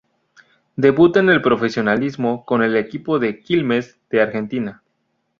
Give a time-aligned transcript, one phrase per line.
[0.77, 4.81] Debuta en el profesionalismo con el equipo de Quilmes de Argentina.